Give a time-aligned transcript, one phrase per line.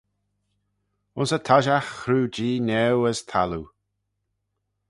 [1.17, 3.65] Ayns y toshiaght chroo Jee niau as y thalloo.